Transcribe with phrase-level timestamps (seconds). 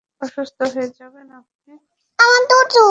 [0.21, 1.73] অসুস্থ হয়ে যাবেন আপনি!